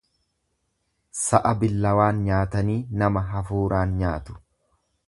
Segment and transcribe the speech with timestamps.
[1.23, 4.43] Sa'a billawaan nyaatanii nama hafuuraan nyaatu.